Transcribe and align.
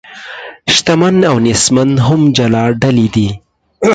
شتمن 0.75 1.15
او 1.29 1.35
نیستمن 1.45 1.89
هم 2.05 2.21
جلا 2.37 2.63
ډلې 2.81 3.07
دي. 3.13 3.27